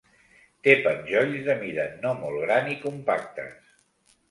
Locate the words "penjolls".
0.87-1.43